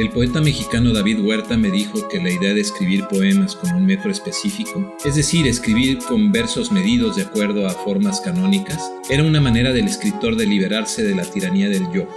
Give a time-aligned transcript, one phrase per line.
[0.00, 3.84] El poeta mexicano David Huerta me dijo que la idea de escribir poemas con un
[3.84, 9.42] metro específico, es decir, escribir con versos medidos de acuerdo a formas canónicas, era una
[9.42, 12.08] manera del escritor de liberarse de la tiranía del yo.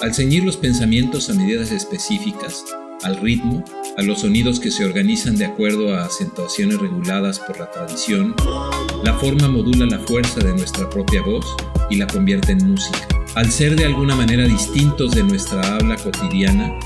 [0.00, 2.64] Al ceñir los pensamientos a medidas específicas,
[3.04, 3.62] al ritmo,
[3.96, 8.34] a los sonidos que se organizan de acuerdo a acentuaciones reguladas por la tradición,
[9.04, 11.46] la forma modula la fuerza de nuestra propia voz
[11.88, 13.06] y la convierte en música.
[13.36, 16.76] Al ser de alguna manera distintos de nuestra habla cotidiana,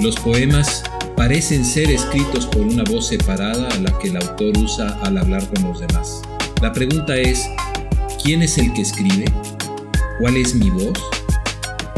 [0.00, 0.82] los poemas
[1.14, 5.46] parecen ser escritos por una voz separada a la que el autor usa al hablar
[5.48, 6.22] con los demás.
[6.62, 7.46] La pregunta es,
[8.22, 9.26] ¿quién es el que escribe?
[10.18, 10.98] ¿Cuál es mi voz?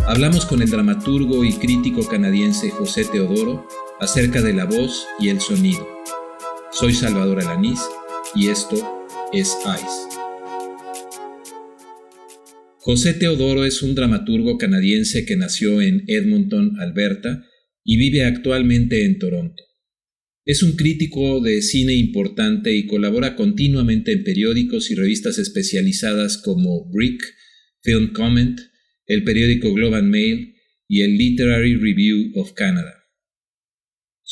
[0.09, 3.69] Hablamos con el dramaturgo y crítico canadiense José Teodoro
[4.01, 5.87] acerca de la voz y el sonido.
[6.73, 7.81] Soy Salvador Alanís
[8.35, 10.19] y esto es ICE.
[12.79, 17.45] José Teodoro es un dramaturgo canadiense que nació en Edmonton, Alberta,
[17.85, 19.63] y vive actualmente en Toronto.
[20.45, 26.91] Es un crítico de cine importante y colabora continuamente en periódicos y revistas especializadas como
[26.91, 27.23] Brick,
[27.83, 28.59] Film Comment,
[29.07, 30.55] el periódico Global Mail
[30.89, 33.02] y el Literary Review of Canada.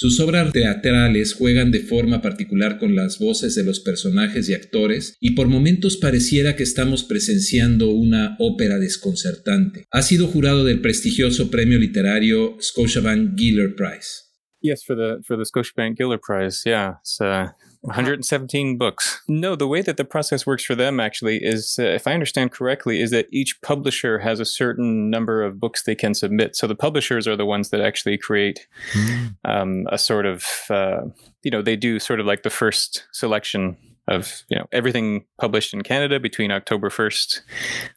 [0.01, 5.15] Sus obras teatrales juegan de forma particular con las voces de los personajes y actores
[5.21, 9.85] y por momentos pareciera que estamos presenciando una ópera desconcertante.
[9.91, 14.25] Ha sido jurado del prestigioso premio literario Scotiabank Giller Prize.
[14.63, 16.63] Yes, for the for the Scotiabank Giller Prize.
[16.65, 17.49] Yeah, it's uh,
[17.83, 19.23] 117 books.
[19.27, 22.53] No, the way that the process works for them actually is, uh, if I understand
[22.53, 26.57] correctly, is that each publisher has a certain number of books they can submit.
[26.57, 29.35] So the publishers are the ones that actually create mm.
[29.45, 31.03] um, a sort of, uh,
[31.43, 33.77] you know, they do sort of like the first selection
[34.09, 37.41] of you know everything published in Canada between October 1st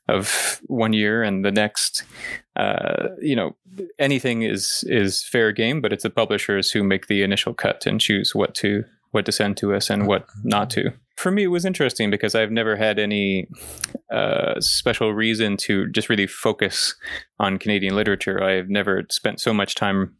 [0.07, 2.03] of one year and the next.
[2.55, 3.55] Uh, you know,
[3.97, 7.99] anything is is fair game, but it's the publishers who make the initial cut and
[7.99, 10.92] choose what to what to send to us and what not to.
[11.16, 13.47] For me, it was interesting because I've never had any
[14.12, 16.96] uh, special reason to just really focus
[17.40, 18.44] on Canadian literature.
[18.44, 20.16] I've never spent so much time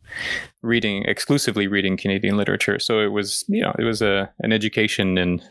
[0.62, 2.78] reading exclusively reading Canadian literature.
[2.78, 5.42] So it was, you know, it was a an education in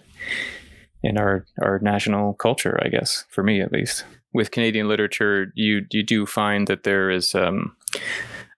[1.03, 4.05] in our our national culture, I guess, for me at least.
[4.33, 7.77] With Canadian literature, you you do find that there is um,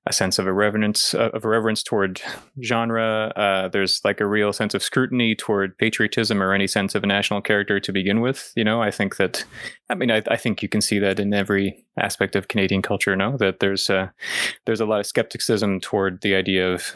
[0.07, 2.21] a sense of a reverence uh, of a reverence toward
[2.63, 3.33] genre.
[3.37, 7.07] Uh, there's like a real sense of scrutiny toward patriotism or any sense of a
[7.07, 8.53] national character to begin with.
[8.55, 9.45] You know, I think that,
[9.89, 13.17] I mean, I, I think you can see that in every aspect of Canadian culture.
[13.17, 14.13] No, that there's a,
[14.67, 16.95] there's a lot of skepticism toward the idea of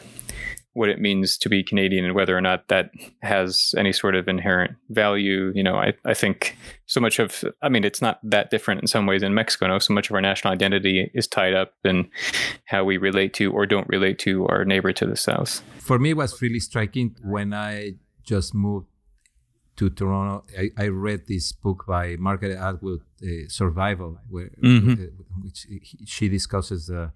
[0.79, 2.89] what it means to be Canadian and whether or not that
[3.21, 5.51] has any sort of inherent value.
[5.53, 8.87] You know, I, I think so much of, I mean, it's not that different in
[8.87, 9.67] some ways in Mexico.
[9.67, 12.09] No, so much of our national identity is tied up in
[12.63, 15.61] how we relate to or don't relate to our neighbor to the south.
[15.79, 18.87] For me, it was really striking when I just moved
[19.75, 20.45] to Toronto.
[20.57, 24.93] I, I read this book by Margaret Atwood, uh, Survival, where, mm-hmm.
[24.93, 25.07] uh,
[25.43, 25.67] which
[26.05, 27.11] she discusses the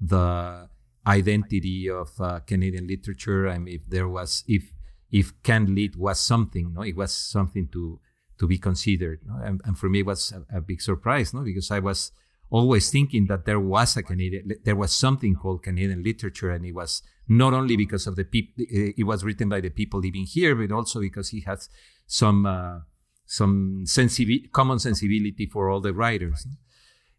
[0.00, 0.68] the
[1.06, 3.48] identity of uh, Canadian literature.
[3.48, 4.72] I mean, if there was, if
[5.10, 8.00] if Can Lit was something, no, it was something to
[8.38, 9.20] to be considered.
[9.26, 9.36] No?
[9.44, 12.10] And, and, for me, it was a, a, big surprise, no, because I was
[12.50, 16.72] always thinking that there was a Canadian, there was something called Canadian literature, and it
[16.74, 20.54] was not only because of the people, it was written by the people living here,
[20.54, 21.68] but also because he has
[22.06, 22.80] some uh,
[23.26, 26.46] some sensibi- common sensibility for all the writers.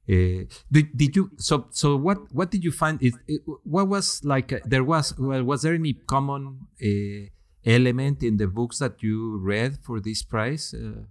[0.07, 3.17] Uh, did, did you so so what what did you find is
[3.63, 7.25] what was like uh, there was well, was there any common uh,
[7.65, 11.01] element in the books that you read for this prize uh,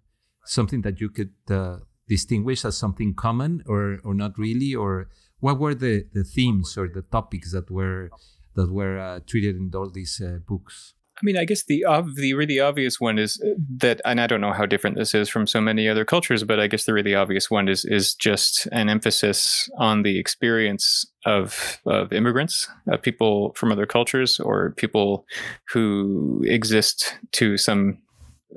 [0.44, 4.77] something that you could uh, distinguish as something common or or not really?
[4.77, 5.09] Or
[5.41, 8.10] what were the the themes or the topics that were
[8.54, 12.34] that were uh, treated in all these books I mean, I guess the ov- the
[12.34, 15.47] really obvious one is uh, that, and I don't know how different this is from
[15.47, 18.88] so many other cultures, but I guess the really obvious one is is just an
[18.88, 25.24] emphasis on the experience of of immigrants, uh, people from other cultures, or people
[25.68, 27.98] who exist to some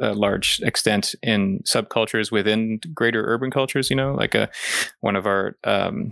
[0.01, 3.91] uh, large extent in subcultures within greater urban cultures.
[3.91, 4.47] You know, like a uh,
[5.01, 6.11] one of our um,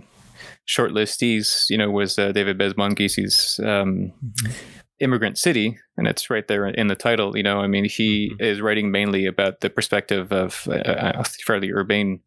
[0.64, 3.58] short listees, you know, was uh, David Bezmozgis's.
[3.64, 7.84] Um, mm-hmm immigrant city and it's right there in the title you know i mean
[7.84, 8.42] he mm-hmm.
[8.42, 12.18] is writing mainly about the perspective of uh, fairly urbane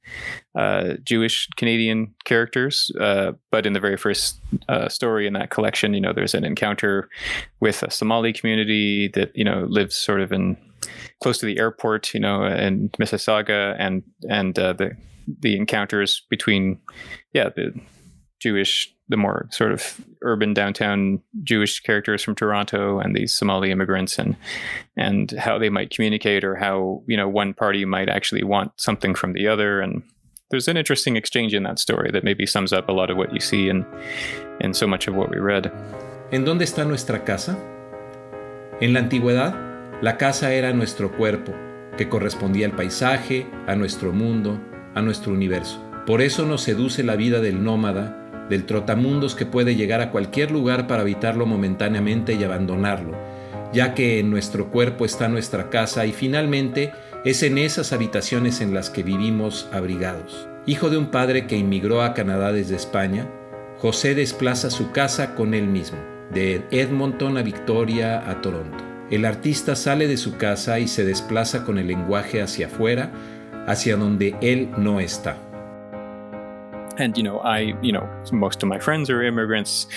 [0.55, 5.95] uh, jewish canadian characters uh, but in the very first uh, story in that collection
[5.95, 7.09] you know there's an encounter
[7.59, 10.55] with a somali community that you know lives sort of in
[11.21, 14.91] close to the airport you know in mississauga and and uh, the
[15.39, 16.79] the encounters between
[17.33, 17.73] yeah the
[18.39, 24.19] jewish the more sort of urban downtown Jewish characters from Toronto and these Somali immigrants
[24.19, 24.35] and
[24.95, 29.15] and how they might communicate or how you know one party might actually want something
[29.15, 30.03] from the other and
[30.51, 33.33] there's an interesting exchange in that story that maybe sums up a lot of what
[33.33, 33.85] you see in
[34.61, 35.71] in so much of what we read.
[36.31, 37.57] ¿En dónde está nuestra casa?
[38.81, 39.53] En la antigüedad,
[40.01, 41.53] la casa era nuestro cuerpo,
[41.97, 44.59] que correspondía al paisaje, a nuestro mundo,
[44.95, 45.83] a nuestro universo.
[46.05, 50.51] Por eso nos seduce la vida del nómada, del trotamundos que puede llegar a cualquier
[50.51, 53.17] lugar para habitarlo momentáneamente y abandonarlo,
[53.71, 56.91] ya que en nuestro cuerpo está nuestra casa y finalmente
[57.25, 60.47] es en esas habitaciones en las que vivimos abrigados.
[60.65, 63.27] Hijo de un padre que inmigró a Canadá desde España,
[63.77, 65.97] José desplaza su casa con él mismo,
[66.33, 68.83] de Edmonton a Victoria a Toronto.
[69.09, 73.11] El artista sale de su casa y se desplaza con el lenguaje hacia afuera,
[73.67, 75.48] hacia donde él no está.
[76.99, 79.87] And you know i you know most of my friends are immigrants.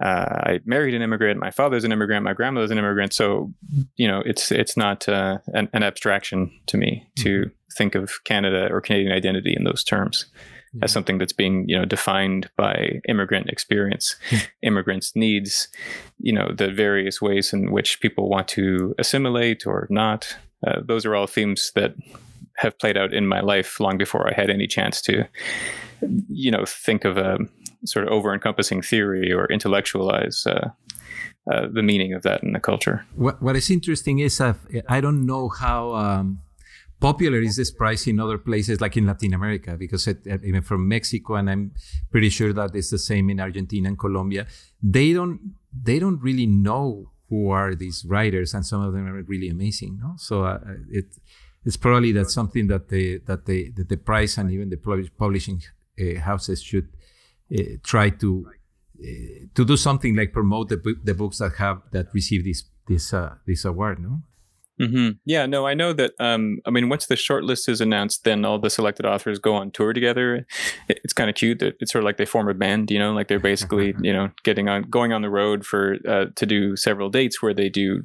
[0.00, 1.40] Uh, i married an immigrant.
[1.40, 2.24] My father's an immigrant.
[2.24, 3.12] My grandmother's an immigrant.
[3.12, 3.52] So
[3.96, 7.50] you know it's it's not uh, an, an, abstraction to me to mm-hmm.
[7.76, 10.26] think of canada or canadian identity in those terms
[10.74, 10.84] yeah.
[10.84, 14.16] as something that's being you know defined by immigrant experience
[14.62, 15.68] immigrants needs
[16.18, 20.36] you know the various ways in which people want to assimilate or not.
[20.66, 21.94] Uh, those are all themes that
[22.60, 25.24] have played out in my life long before i had any chance to
[26.28, 27.38] you know think of a
[27.84, 30.68] sort of over encompassing theory or intellectualize uh,
[31.50, 33.04] uh, the meaning of that in the culture.
[33.16, 36.40] What, what is interesting is i don't know how um,
[37.00, 40.86] popular is this price in other places like in Latin America because it, even from
[40.86, 41.72] Mexico and I'm
[42.10, 44.46] pretty sure that it's the same in Argentina and Colombia
[44.82, 45.40] they don't
[45.72, 49.98] they don't really know who are these writers and some of them are really amazing
[50.02, 50.14] no?
[50.18, 50.58] So uh,
[50.90, 51.06] it
[51.64, 55.62] it's probably that's something that the that the that the price and even the publishing
[56.00, 56.88] uh, houses should
[57.56, 58.46] uh, try to
[59.02, 63.12] uh, to do something like promote the, the books that have that receive this this
[63.12, 64.22] uh, this award no
[64.80, 65.10] Mm-hmm.
[65.26, 66.12] Yeah, no, I know that.
[66.18, 69.54] Um, I mean, once the short list is announced, then all the selected authors go
[69.54, 70.46] on tour together.
[70.88, 72.98] It, it's kind of cute that it's sort of like they form a band, you
[72.98, 76.46] know, like they're basically, you know, getting on, going on the road for uh, to
[76.46, 78.02] do several dates where they do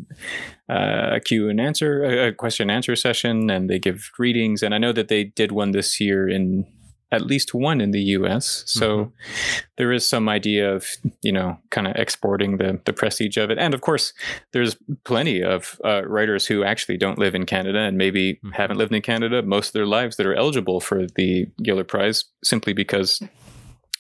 [0.69, 4.61] uh, a Q and answer, a question and answer session, and they give readings.
[4.61, 6.65] And I know that they did one this year in
[7.11, 8.63] at least one in the US.
[8.65, 9.59] So mm-hmm.
[9.77, 10.87] there is some idea of,
[11.21, 13.57] you know, kind of exporting the, the prestige of it.
[13.57, 14.13] And of course,
[14.51, 18.51] there's plenty of uh, writers who actually don't live in Canada and maybe mm-hmm.
[18.51, 22.25] haven't lived in Canada most of their lives that are eligible for the Giller Prize
[22.43, 23.21] simply because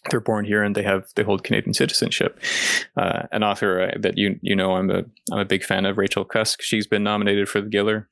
[0.09, 2.39] they're born here and they have they hold Canadian citizenship.
[2.95, 5.97] Uh, an author uh, that you you know I'm a I'm a big fan of
[5.97, 6.61] Rachel Cusk.
[6.61, 8.05] She's been nominated for the Giller.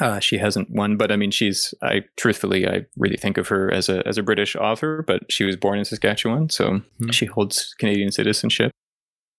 [0.00, 1.74] Uh, she hasn't won, but I mean, she's.
[1.82, 5.44] I truthfully, I really think of her as a as a British author, but she
[5.44, 7.10] was born in Saskatchewan, so mm-hmm.
[7.10, 8.72] she holds Canadian citizenship.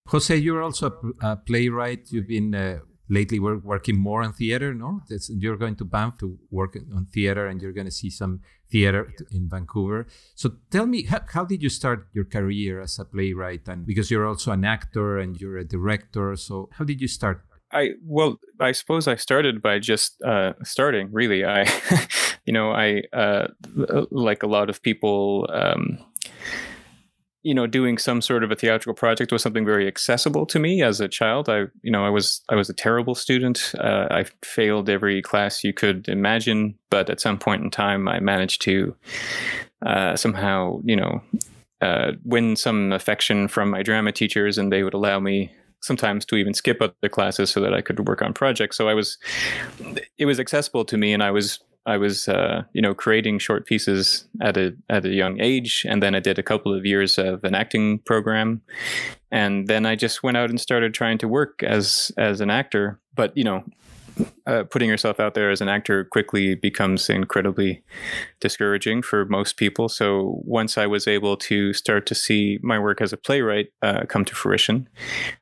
[0.10, 2.12] Jose, you're also a, playwright.
[2.12, 2.80] You've been uh,
[3.10, 5.02] lately work, working more on theater, no?
[5.10, 8.42] That's, you're going to Banff to work on theater, and you're going to see some
[8.70, 10.08] theater in Vancouver.
[10.36, 13.68] So tell me, how, how did you start your career as a playwright?
[13.68, 17.44] And because you're also an actor and you're a director, so how did you start?
[17.74, 21.12] I well, I suppose I started by just uh, starting.
[21.12, 21.66] Really, I,
[22.46, 23.48] you know, I uh,
[24.12, 25.50] like a lot of people.
[25.52, 26.00] Um,
[27.46, 30.82] you know, doing some sort of a theatrical project was something very accessible to me
[30.82, 31.50] as a child.
[31.50, 33.74] I, you know, I was I was a terrible student.
[33.78, 38.22] Uh, I failed every class you could imagine, but at some point in time, I
[38.22, 38.96] managed to
[39.86, 41.22] uh, somehow, you know,
[41.82, 45.52] uh, win some affection from my drama teachers, and they would allow me
[45.84, 48.78] sometimes to even skip other classes so that I could work on projects.
[48.78, 49.18] So I was,
[50.18, 53.66] it was accessible to me, and I was I was uh, you know creating short
[53.66, 57.18] pieces at a at a young age, and then I did a couple of years
[57.18, 58.62] of an acting program,
[59.32, 63.00] and then I just went out and started trying to work as as an actor.
[63.16, 63.64] But you know,
[64.46, 67.84] uh, putting yourself out there as an actor quickly becomes incredibly
[68.40, 69.90] discouraging for most people.
[69.90, 74.06] So once I was able to start to see my work as a playwright uh,
[74.08, 74.90] come to fruition,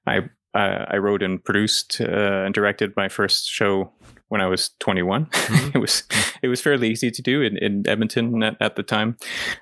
[0.06, 3.92] I uh, I wrote and produced uh, and directed my first show
[4.28, 5.26] when I was 21.
[5.26, 5.70] Mm-hmm.
[5.76, 6.04] it was
[6.42, 9.18] it was fairly easy to do in, in Edmonton at, at, the time.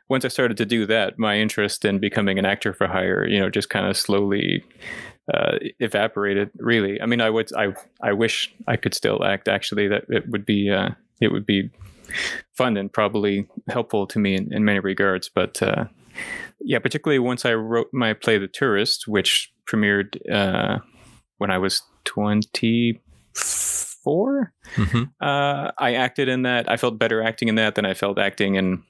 [0.09, 3.39] Once I started to do that, my interest in becoming an actor for hire, you
[3.39, 4.63] know, just kind of slowly
[5.33, 6.49] uh, evaporated.
[6.57, 9.47] Really, I mean, I would, I, I wish I could still act.
[9.47, 10.89] Actually, that it would be, uh,
[11.21, 11.69] it would be
[12.53, 15.29] fun and probably helpful to me in, in many regards.
[15.29, 15.85] But uh,
[16.59, 20.79] yeah, particularly once I wrote my play, The Tourist, which premiered uh,
[21.37, 22.99] when I was twenty
[23.33, 24.51] four.
[24.75, 25.03] Mm-hmm.
[25.21, 26.69] Uh, I acted in that.
[26.69, 28.83] I felt better acting in that than I felt acting in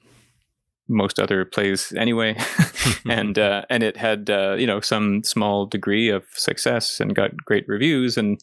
[0.90, 2.36] most other plays anyway,
[3.08, 7.36] and uh, and it had uh, you know some small degree of success and got
[7.44, 8.42] great reviews and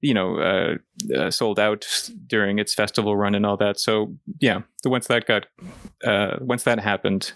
[0.00, 0.76] you know uh,
[1.16, 1.86] uh sold out
[2.26, 3.78] during its festival run and all that.
[3.78, 5.46] So yeah, once that got
[6.04, 7.32] uh, once that happened,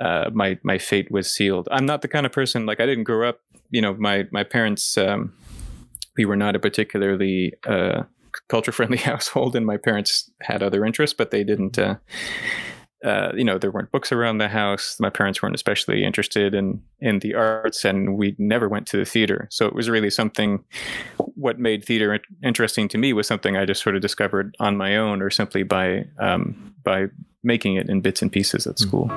[0.00, 1.68] uh, my my fate was sealed.
[1.70, 3.40] I'm not the kind of person like I didn't grow up.
[3.70, 4.96] You know, my my parents.
[4.96, 5.34] Um,
[6.16, 7.54] we were not a particularly
[8.48, 11.78] culture friendly household, and my parents had other interests, but they didn't.
[13.04, 14.96] Uh, you know, there weren't books around the house.
[15.00, 19.04] My parents weren't especially interested in in the arts, and we never went to the
[19.04, 19.48] theater.
[19.50, 20.62] So it was really something.
[21.34, 24.96] What made theater interesting to me was something I just sort of discovered on my
[24.96, 27.08] own, or simply by um, by
[27.42, 28.80] making it in bits and pieces at mm.
[28.80, 29.10] school.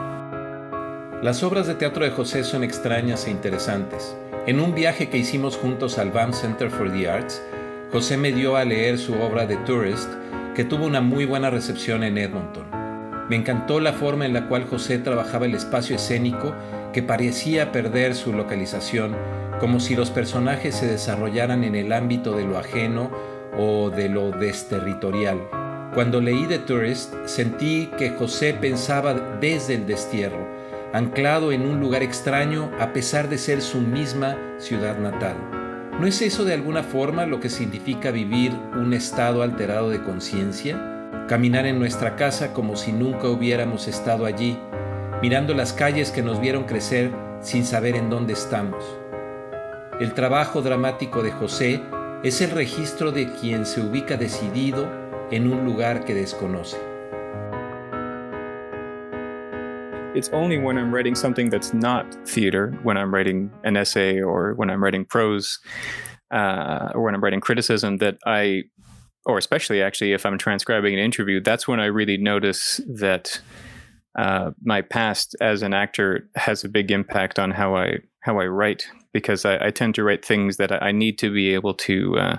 [1.22, 4.16] Las obras de teatro de José son extrañas e interesantes.
[4.46, 7.42] En un viaje que hicimos juntos al Banff Center for the Arts,
[7.94, 10.10] José me dio a leer su obra The Tourist,
[10.54, 12.83] que tuvo una muy buena recepción en Edmonton.
[13.30, 16.54] Me encantó la forma en la cual José trabajaba el espacio escénico
[16.92, 19.16] que parecía perder su localización,
[19.60, 23.12] como si los personajes se desarrollaran en el ámbito de lo ajeno
[23.58, 25.40] o de lo desterritorial.
[25.94, 30.48] Cuando leí The Tourist, sentí que José pensaba desde el destierro,
[30.92, 35.36] anclado en un lugar extraño a pesar de ser su misma ciudad natal.
[36.00, 40.93] ¿No es eso de alguna forma lo que significa vivir un estado alterado de conciencia?
[41.28, 44.60] Caminar en nuestra casa como si nunca hubiéramos estado allí,
[45.22, 47.12] mirando las calles que nos vieron crecer
[47.42, 48.84] sin saber en dónde estamos.
[50.00, 51.82] El trabajo dramático de José
[52.24, 54.88] es el registro de quien se ubica decidido
[55.32, 56.78] en un lugar que desconoce.
[60.16, 64.54] it's only when I'm writing something that's not theater, when I'm writing an essay or
[64.54, 65.60] when I'm writing prose,
[66.32, 68.64] uh, or when I'm writing criticism, that I,
[69.26, 73.42] or especially actually if I'm transcribing an interview, that's when I really notice that
[74.16, 78.46] uh, my past as an actor has a big impact on how I how I
[78.46, 82.18] write because I, I tend to write things that I need to be able to.
[82.18, 82.38] Uh,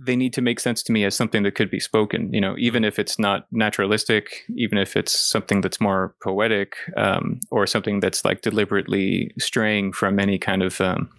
[0.00, 2.54] they need to make sense to me as something that could be spoken you know
[2.56, 7.98] even if it's not naturalistic even if it's something that's more poetic um, or something
[7.98, 11.10] that's like deliberately straying from any kind of um,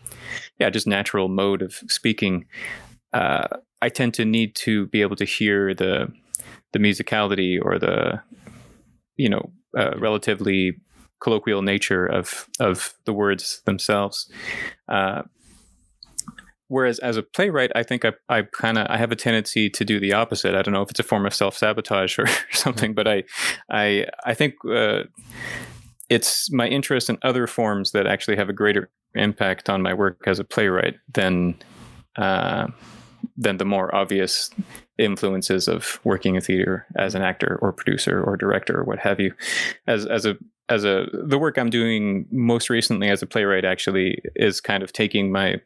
[0.59, 2.45] yeah just natural mode of speaking
[3.11, 3.47] uh,
[3.81, 6.11] i tend to need to be able to hear the
[6.73, 8.21] the musicality or the
[9.17, 10.79] you know uh, relatively
[11.19, 14.31] colloquial nature of of the words themselves.
[14.87, 15.23] Uh,
[16.67, 19.83] whereas as a playwright i think i, I kind of i have a tendency to
[19.83, 20.55] do the opposite.
[20.55, 23.23] I don't know if it's a form of self-sabotage or something but i
[23.71, 25.03] i i think uh,
[26.09, 30.23] it's my interest in other forms that actually have a greater impact on my work
[30.27, 31.55] as a playwright than
[32.17, 32.67] uh,
[33.37, 34.49] than the more obvious
[34.97, 39.19] influences of working in theater as an actor or producer or director or what have
[39.19, 39.33] you
[39.87, 40.37] as as a
[40.69, 44.93] as a the work I'm doing most recently as a playwright actually is kind of
[44.93, 45.61] taking my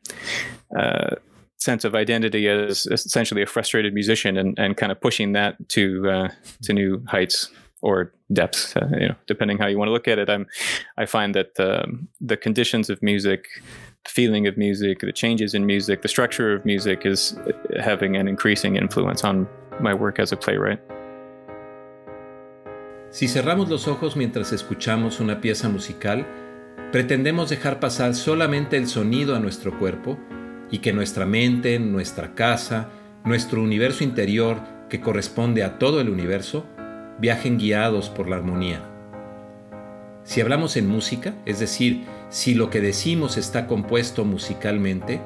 [0.77, 1.15] uh,
[1.57, 6.10] sense of identity as essentially a frustrated musician and, and kind of pushing that to
[6.10, 6.29] uh,
[6.63, 7.50] to new heights
[7.81, 10.29] or depths, uh, you know, depending how you want to look at it.
[10.29, 10.48] I'm
[10.98, 11.83] I find that the
[12.22, 13.45] the conditions of music,
[14.05, 17.36] feeling of music, the changes in music, the structure of music is
[17.81, 19.48] having an increasing influence on
[19.79, 20.79] my work as a playwright.
[23.10, 26.25] Si cerramos los ojos mientras escuchamos una pieza musical,
[26.91, 30.17] pretendemos dejar pasar solamente el sonido a nuestro cuerpo
[30.72, 32.89] y que nuestra mente, nuestra casa,
[33.24, 36.65] nuestro universo interior, que corresponde a todo el universo,
[37.19, 38.81] viajen guiados por la armonía.
[40.24, 45.21] Si hablamos en música, es decir, si lo que decimos está compuesto musicalmente,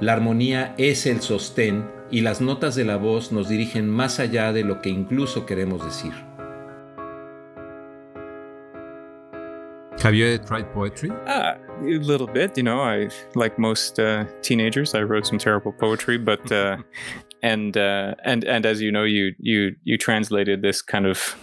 [0.00, 4.52] la armonía es el sostén y las notas de la voz nos dirigen más allá
[4.52, 6.12] de lo que incluso queremos decir.
[10.04, 11.10] Have you tried poetry?
[11.10, 12.56] Uh, a little bit.
[12.56, 16.76] You know, I like most uh, teenagers, I wrote some terrible poetry, but uh,
[17.42, 21.34] and uh, and and as you know, you you you translated this kind of,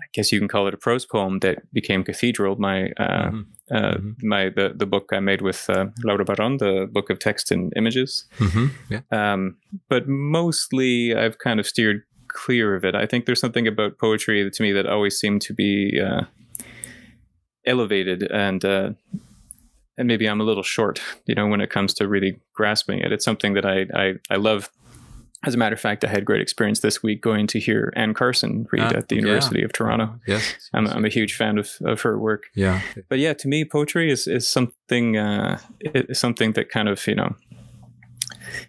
[0.00, 2.56] I guess you can call it a prose poem that became Cathedral.
[2.56, 3.40] My uh, mm-hmm.
[3.74, 4.28] Uh, mm-hmm.
[4.28, 7.72] my the the book I made with uh, Laura Baron, the book of text and
[7.76, 8.26] images.
[8.38, 8.66] Mm-hmm.
[8.90, 9.00] Yeah.
[9.10, 9.56] Um,
[9.88, 12.94] but mostly, I've kind of steered clear of it.
[12.94, 15.98] I think there's something about poetry to me that always seemed to be
[17.66, 18.90] elevated and uh,
[19.98, 23.12] and maybe I'm a little short, you know, when it comes to really grasping it.
[23.12, 24.70] It's something that I I, I love.
[25.46, 28.14] As a matter of fact, I had great experience this week going to hear Anne
[28.14, 29.66] Carson read ah, at the University yeah.
[29.66, 30.18] of Toronto.
[30.26, 30.42] Yes,
[30.74, 32.46] I'm, I'm a huge fan of, of her work.
[32.54, 35.58] Yeah, but yeah, to me, poetry is is something uh,
[36.12, 37.36] something that kind of you know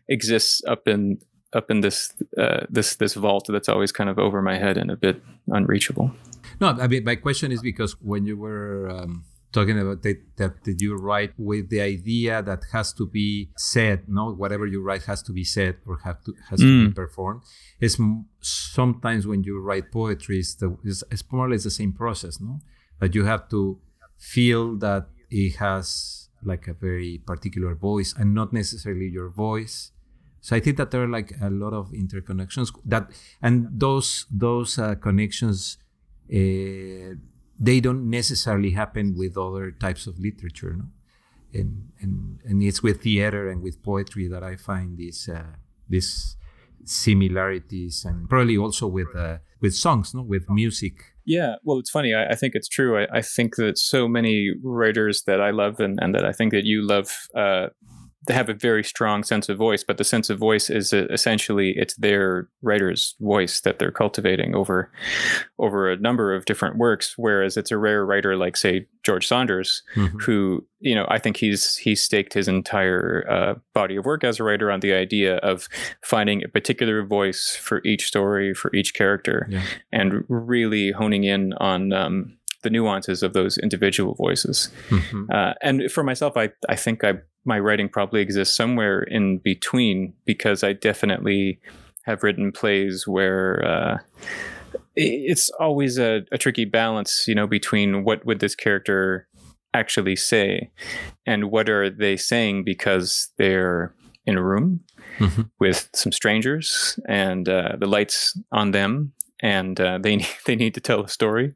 [0.08, 1.20] exists up in
[1.54, 4.92] up in this uh, this this vault that's always kind of over my head and
[4.92, 6.12] a bit unreachable.
[6.62, 10.64] No, I mean my question is because when you were um, talking about that, that,
[10.66, 15.04] that you write with the idea that has to be said, no, whatever you write
[15.04, 16.64] has to be said or have to has mm.
[16.64, 16.96] to be mm.
[16.96, 17.42] performed.
[17.80, 17.98] Is
[18.42, 22.40] sometimes when you write poetry, it's, the, it's, it's more or less the same process,
[22.42, 22.60] no?
[23.00, 23.80] That you have to
[24.18, 29.92] feel that it has like a very particular voice and not necessarily your voice.
[30.42, 33.10] So I think that there are like a lot of interconnections that,
[33.42, 35.78] and those those uh, connections,
[36.34, 37.16] uh,
[37.60, 40.86] they don't necessarily happen with other types of literature, no?
[41.54, 45.56] And and and it's with theater and with poetry that I find these uh,
[45.90, 46.36] these
[46.84, 52.14] similarities, and probably also with uh, with songs, no, with music yeah, well, it's funny.
[52.14, 52.98] I, I think it's true.
[52.98, 56.54] I, I, think that so many writers that I love and, and that I think
[56.54, 57.68] that you love, uh,
[58.26, 61.06] they have a very strong sense of voice, but the sense of voice is uh,
[61.10, 64.92] essentially it's their writer's voice that they're cultivating over
[65.60, 67.14] over a number of different works.
[67.18, 70.18] Whereas it's a rare writer like, say, George Saunders, mm-hmm.
[70.18, 74.40] who you know I think he's he's staked his entire uh, body of work as
[74.40, 75.70] a writer on the idea of
[76.04, 79.64] finding a particular voice for each story, for each character, yeah.
[79.92, 81.94] and really honing in on.
[81.94, 82.37] Um,
[82.68, 84.70] the nuances of those individual voices.
[84.90, 85.32] Mm-hmm.
[85.32, 87.14] Uh, and for myself, I, I think I
[87.46, 91.62] my writing probably exists somewhere in between because I definitely
[92.04, 93.98] have written plays where uh,
[94.98, 99.30] it's always a, a, tricky balance, you know, between what would this character
[99.74, 100.70] actually say
[101.26, 103.94] and what are they saying because they're
[104.26, 104.82] in a room
[105.18, 105.44] mm-hmm.
[105.58, 110.82] with some strangers and uh, the lights on them and uh, they they need to
[110.82, 111.54] tell a story,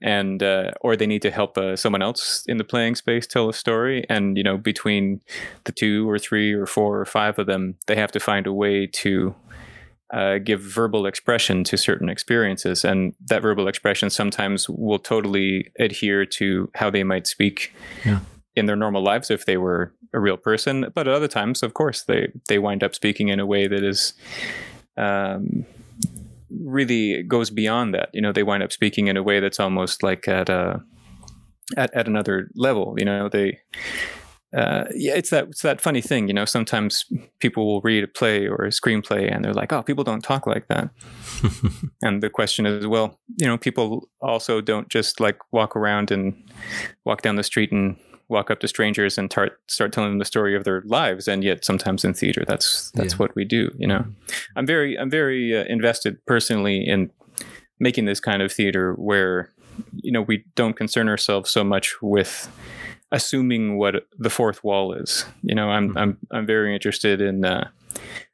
[0.00, 3.48] and uh, or they need to help uh, someone else in the playing space tell
[3.48, 4.04] a story.
[4.08, 5.20] And you know, between
[5.64, 8.52] the two or three or four or five of them, they have to find a
[8.52, 9.34] way to
[10.12, 16.24] uh, give verbal expression to certain experiences, and that verbal expression sometimes will totally adhere
[16.24, 17.74] to how they might speak.
[18.04, 18.20] Yeah.
[18.56, 21.74] In their normal lives, if they were a real person, but at other times, of
[21.74, 24.14] course, they they wind up speaking in a way that is
[24.96, 25.64] um,
[26.50, 28.10] really goes beyond that.
[28.12, 30.82] You know, they wind up speaking in a way that's almost like at a
[31.76, 32.94] at, at another level.
[32.98, 33.58] You know, they
[34.56, 36.26] uh, yeah, it's that it's that funny thing.
[36.26, 37.04] You know, sometimes
[37.38, 40.46] people will read a play or a screenplay and they're like, "Oh, people don't talk
[40.46, 40.88] like that."
[42.02, 46.34] and the question is, well, you know, people also don't just like walk around and
[47.04, 47.96] walk down the street and
[48.28, 51.42] walk up to strangers and tar- start telling them the story of their lives and
[51.42, 53.18] yet sometimes in theater that's that's yeah.
[53.18, 54.04] what we do you know
[54.56, 57.10] i'm very i'm very uh, invested personally in
[57.80, 59.50] making this kind of theater where
[59.96, 62.50] you know we don't concern ourselves so much with
[63.12, 65.98] assuming what the fourth wall is you know i'm mm-hmm.
[65.98, 67.68] i'm i'm very interested in uh,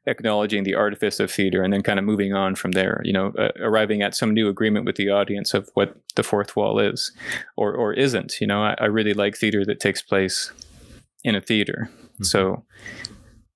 [0.07, 3.33] acknowledging the artifice of theater and then kind of moving on from there you know
[3.39, 7.11] uh, arriving at some new agreement with the audience of what the fourth wall is
[7.57, 8.63] or or isn't you know?
[8.63, 10.51] I, I really like theater that takes place
[11.23, 11.89] in a theater.
[11.89, 12.23] Mm-hmm.
[12.23, 12.63] so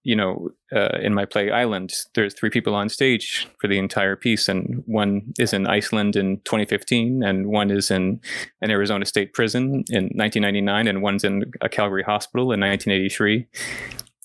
[0.04, 4.15] you know uh, in my play island there's three people on stage for the entire
[4.15, 8.19] piece and one is in iceland in 2015 and one is in
[8.62, 13.48] an arizona state prison in 1999 and one's in a calgary hospital in 1983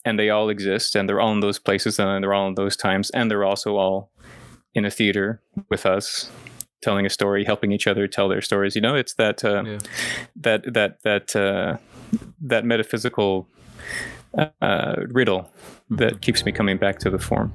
[0.05, 2.77] and they all exist and they're all in those places and they're all in those
[2.77, 4.11] times and they're also all
[4.75, 5.41] in a theater
[5.71, 6.31] with us
[6.83, 8.77] telling a story helping each other tell their stories.
[8.77, 9.79] You know it's that uh, yeah.
[10.37, 11.79] that that that uh,
[12.41, 13.49] that metaphysical
[14.61, 15.51] uh, riddle
[15.91, 17.53] that keeps me coming back to the form.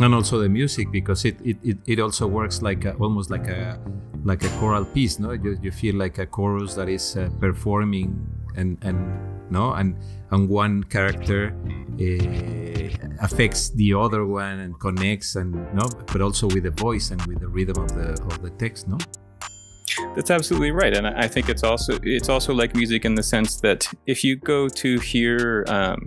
[0.00, 3.48] And also the music because it it, it, it also works like a, almost like
[3.48, 3.78] a
[4.24, 5.32] like a choral piece no?
[5.32, 8.98] You, you feel like a chorus that is uh, performing and and
[9.50, 9.96] no and
[10.30, 11.54] and one character
[12.00, 17.24] uh, affects the other one and connects and no but also with the voice and
[17.26, 18.98] with the rhythm of the of the text no?
[20.14, 23.60] That's absolutely right and i think it's also it's also like music in the sense
[23.62, 26.06] that if you go to hear um,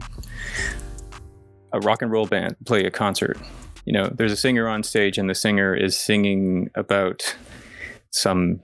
[1.74, 3.38] a rock and roll band play a concert
[3.86, 7.36] you know there's a singer on stage and the singer is singing about
[8.12, 8.60] some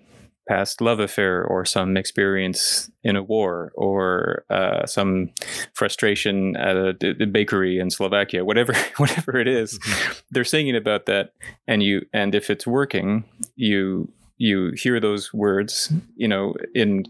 [0.48, 5.30] past love affair or some experience in a war or uh, some
[5.74, 10.14] frustration at a, a, bakery in Slovakia, whatever whatever it is, mm-hmm.
[10.32, 11.32] they're singing about that,
[11.68, 13.24] and you and if it's working,
[13.56, 17.04] you you hear those words, you know, in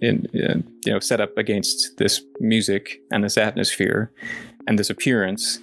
[0.00, 4.10] in you know set up against this music and this atmosphere
[4.66, 5.60] and this appearance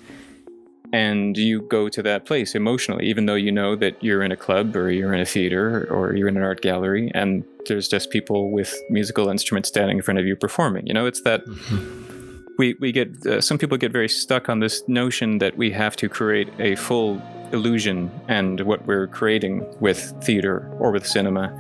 [0.93, 4.36] and you go to that place emotionally, even though you know that you're in a
[4.36, 8.10] club or you're in a theater or you're in an art gallery and there's just
[8.10, 10.86] people with musical instruments standing in front of you performing.
[10.88, 12.41] You know, it's that mm-hmm.
[12.58, 15.95] we we get uh, some people get very stuck on this notion that we have
[15.97, 17.21] to create a full
[17.54, 21.51] illusion and what we're creating with theater or with cinema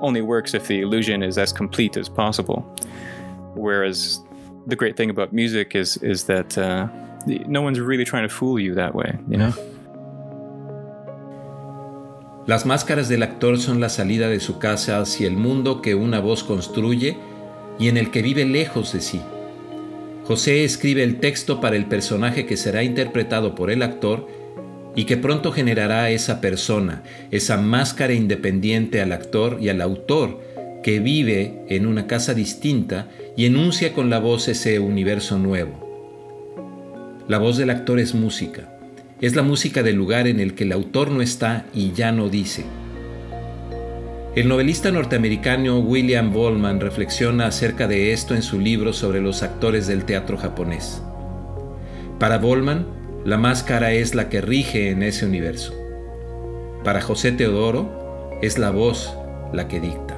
[0.00, 2.60] only works if the illusion is as complete as possible
[3.54, 4.20] whereas
[4.66, 6.86] the great thing about music is is that uh,
[7.46, 9.52] no one's really trying to fool you that way you know
[12.48, 16.18] Las máscaras del actor son la salida de su casa hacia el mundo que una
[16.18, 17.18] voz construye
[17.78, 19.20] y en el que vive lejos de sí.
[20.24, 24.26] José escribe el texto para el personaje que será interpretado por el actor
[24.96, 30.40] y que pronto generará esa persona, esa máscara independiente al actor y al autor
[30.82, 35.87] que vive en una casa distinta y enuncia con la voz ese universo nuevo.
[37.28, 38.68] La voz del actor es música
[39.20, 42.28] es la música del lugar en el que el autor no está y ya no
[42.28, 42.64] dice.
[44.36, 49.88] El novelista norteamericano William Ballman reflexiona acerca de esto en su libro sobre los actores
[49.88, 51.02] del teatro japonés.
[52.20, 52.86] Para Ballman,
[53.24, 55.74] la máscara es la que rige en ese universo.
[56.84, 59.12] Para José Teodoro, es la voz
[59.52, 60.17] la que dicta.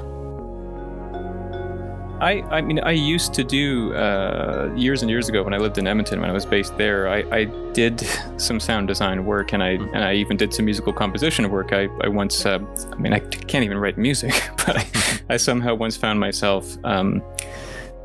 [2.21, 5.79] I, I mean, I used to do uh, years and years ago when I lived
[5.79, 7.09] in Edmonton, when I was based there.
[7.09, 8.01] I, I did
[8.37, 9.95] some sound design work, and I mm-hmm.
[9.95, 11.73] and I even did some musical composition work.
[11.73, 12.59] I, I once, uh,
[12.93, 14.87] I mean, I can't even write music, but I,
[15.31, 17.23] I somehow once found myself um,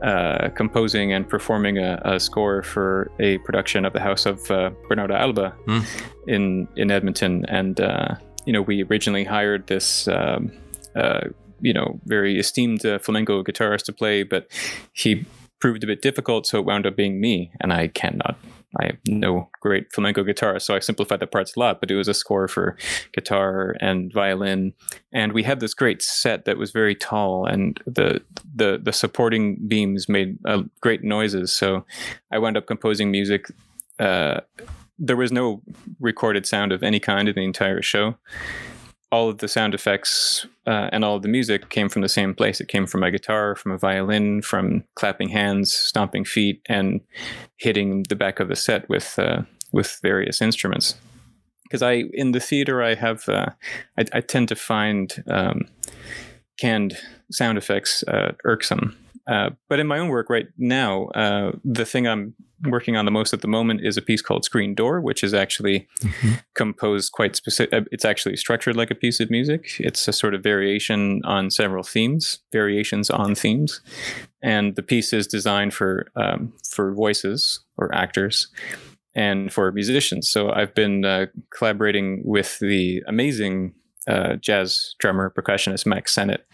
[0.02, 4.72] uh, composing and performing a, a, score for a production of the House of uh,
[4.90, 5.86] Bernarda Alba mm.
[6.28, 10.08] in in Edmonton, and uh, you know, we originally hired this.
[10.08, 10.54] Um,
[10.96, 11.28] uh,
[11.62, 14.48] you know very esteemed uh, flamenco guitarist to play, but
[14.94, 15.26] he
[15.60, 18.38] proved a bit difficult, so it wound up being me, and I cannot.
[18.80, 21.80] I have no great flamenco guitarist, so I simplified the parts a lot.
[21.80, 22.76] But it was a score for
[23.14, 24.74] guitar and violin,
[25.14, 28.22] and we had this great set that was very tall, and the
[28.54, 31.54] the the supporting beams made uh, great noises.
[31.54, 31.86] So
[32.32, 33.48] I wound up composing music.
[33.98, 34.42] Uh,
[35.00, 35.62] there was no
[36.00, 38.16] recorded sound of any kind in the entire show
[39.12, 42.34] all of the sound effects uh, and all of the music came from the same
[42.34, 42.60] place.
[42.60, 47.02] It came from a guitar, from a violin, from clapping hands, stomping feet, and
[47.58, 50.96] hitting the back of the set with uh, with various instruments.
[51.64, 53.48] Because I in the theater, I have uh,
[53.98, 55.68] I, I, tend to find um,
[56.60, 56.98] canned
[57.32, 58.96] sound effects uh, irksome.
[59.28, 63.12] Uh, but in my own work right now, uh, the thing I'm working on the
[63.12, 66.34] most at the moment is a piece called Screen Door, which is actually mm-hmm.
[66.54, 67.74] composed quite specific.
[67.74, 69.76] Uh, it's actually structured like a piece of music.
[69.80, 73.82] It's a sort of variation on several themes, variations on themes,
[74.42, 78.48] and the piece is designed for um, for voices or actors
[79.16, 80.30] and for musicians.
[80.30, 83.74] So I've been uh, collaborating with the amazing
[84.08, 86.46] uh, jazz drummer, percussionist Max Senitt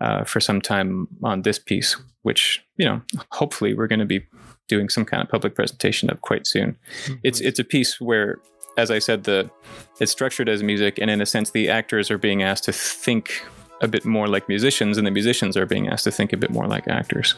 [0.00, 3.00] uh, for some time on this piece, which, you know,
[3.32, 4.26] hopefully we're going to be
[4.68, 6.76] doing some kind of public presentation of quite soon.
[7.04, 7.14] Mm-hmm.
[7.24, 8.36] It's it's a piece where,
[8.76, 9.50] as I said, the
[10.00, 13.44] it's structured as music, and in a sense, the actors are being asked to think
[13.82, 16.50] a bit more like musicians, and the musicians are being asked to think a bit
[16.50, 17.34] more like actors.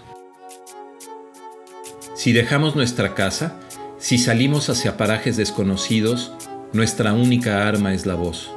[2.15, 3.51] Si dejamos nuestra casa,
[3.99, 6.31] si salimos hacia parajes desconocidos,
[6.73, 8.52] nuestra única arma es la voz.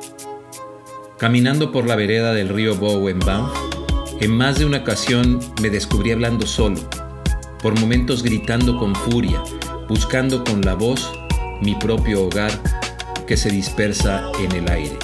[1.17, 3.53] Caminando por la vereda del río Bow en Banff,
[4.19, 6.77] en más de una ocasión me descubrí hablando solo,
[7.61, 9.41] por momentos gritando con furia,
[9.87, 11.09] buscando con la voz
[11.61, 12.51] mi propio hogar
[13.25, 14.99] que se dispersa en el aire.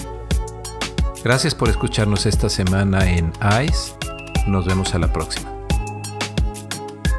[1.24, 3.32] Gracias por escucharnos esta semana en
[3.65, 3.93] ICE.
[4.47, 5.50] Nos vemos a la próxima.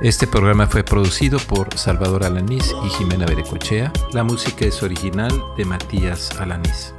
[0.02, 3.90] Este programa fue producido por Salvador Alanís y Jimena Berecochea.
[4.12, 6.92] La música es original de Matías Alanís.